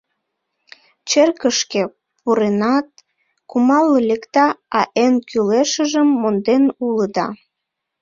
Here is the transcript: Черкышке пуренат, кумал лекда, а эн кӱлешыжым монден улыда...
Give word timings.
Черкышке 1.09 1.81
пуренат, 2.19 2.89
кумал 3.51 3.87
лекда, 4.07 4.47
а 4.79 4.81
эн 5.03 5.15
кӱлешыжым 5.29 6.07
монден 6.21 6.63
улыда... 6.85 7.27